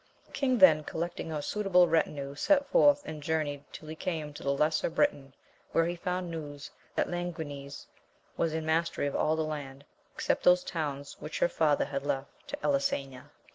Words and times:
The 0.25 0.31
king 0.31 0.57
then 0.57 0.83
collecting 0.83 1.31
a 1.31 1.43
suitable 1.43 1.87
retinue, 1.87 2.33
set 2.33 2.65
forth, 2.65 3.03
and 3.05 3.21
journied 3.21 3.63
till 3.71 3.87
he 3.87 3.95
came 3.95 4.33
to 4.33 4.41
the 4.41 4.51
lesser 4.51 4.89
Bri 4.89 5.05
tain, 5.05 5.33
where 5.73 5.85
he 5.85 5.95
found 5.95 6.31
news 6.31 6.71
that 6.95 7.07
Languines 7.07 7.85
was 8.35 8.51
in 8.51 8.65
mastery 8.65 9.05
of 9.05 9.15
all 9.15 9.35
the 9.35 9.43
land, 9.43 9.85
except 10.15 10.41
those 10.43 10.63
towns 10.63 11.17
which 11.19 11.37
her 11.37 11.47
father 11.49 11.85
had 11.85 12.03
left 12.03 12.31
to 12.47 12.57
Elisena. 12.65 13.29